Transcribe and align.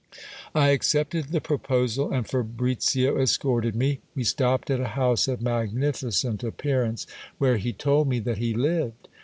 I 0.55 0.69
accepted 0.69 1.25
the 1.25 1.39
proposal, 1.41 2.11
and 2.11 2.25
Fabricio 2.27 3.19
escorted 3.21 3.75
me. 3.75 3.99
We 4.15 4.23
stopped 4.23 4.71
at 4.71 4.79
a 4.79 4.87
house 4.97 5.27
of 5.27 5.43
magnificent 5.43 6.43
appearance, 6.43 7.05
where 7.37 7.57
he 7.57 7.71
told 7.71 8.07
me 8.07 8.17
that 8.21 8.39
he 8.39 8.55
lived. 8.55 9.09